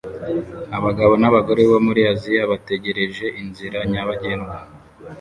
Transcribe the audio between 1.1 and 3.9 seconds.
n'abagore bo muri Aziya bategereje inzira